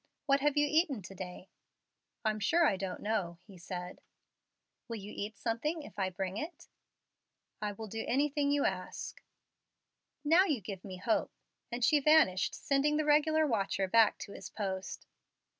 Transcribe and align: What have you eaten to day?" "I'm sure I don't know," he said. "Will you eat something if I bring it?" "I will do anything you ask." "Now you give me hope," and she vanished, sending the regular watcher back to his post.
What 0.25 0.39
have 0.39 0.57
you 0.57 0.67
eaten 0.67 1.03
to 1.03 1.13
day?" 1.13 1.47
"I'm 2.25 2.39
sure 2.39 2.65
I 2.65 2.75
don't 2.75 3.01
know," 3.03 3.37
he 3.45 3.55
said. 3.59 4.01
"Will 4.87 4.95
you 4.95 5.13
eat 5.15 5.37
something 5.37 5.83
if 5.83 5.99
I 5.99 6.09
bring 6.09 6.37
it?" 6.37 6.67
"I 7.61 7.73
will 7.73 7.85
do 7.85 8.03
anything 8.07 8.49
you 8.49 8.65
ask." 8.65 9.21
"Now 10.23 10.45
you 10.45 10.59
give 10.59 10.83
me 10.83 10.97
hope," 10.97 11.29
and 11.71 11.85
she 11.85 11.99
vanished, 11.99 12.55
sending 12.55 12.97
the 12.97 13.05
regular 13.05 13.45
watcher 13.45 13.87
back 13.87 14.17
to 14.21 14.31
his 14.31 14.49
post. 14.49 15.05